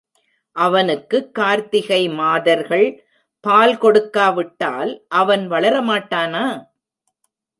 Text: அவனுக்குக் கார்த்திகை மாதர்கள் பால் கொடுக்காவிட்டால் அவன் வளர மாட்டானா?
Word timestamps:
அவனுக்குக் 0.55 1.35
கார்த்திகை 1.35 2.09
மாதர்கள் 2.11 2.87
பால் 3.43 3.77
கொடுக்காவிட்டால் 3.77 4.91
அவன் 5.13 5.47
வளர 5.47 5.75
மாட்டானா? 5.81 6.45